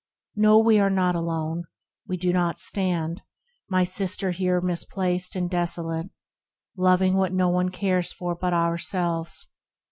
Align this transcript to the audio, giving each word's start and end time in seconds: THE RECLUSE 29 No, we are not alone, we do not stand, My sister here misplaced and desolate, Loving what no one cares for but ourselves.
THE 0.33 0.41
RECLUSE 0.47 0.53
29 0.63 0.63
No, 0.63 0.65
we 0.65 0.79
are 0.79 0.89
not 0.89 1.15
alone, 1.15 1.63
we 2.07 2.17
do 2.17 2.33
not 2.33 2.57
stand, 2.57 3.21
My 3.69 3.83
sister 3.83 4.31
here 4.31 4.59
misplaced 4.59 5.35
and 5.35 5.47
desolate, 5.47 6.09
Loving 6.75 7.13
what 7.17 7.33
no 7.33 7.49
one 7.49 7.69
cares 7.69 8.11
for 8.11 8.33
but 8.33 8.51
ourselves. 8.51 9.51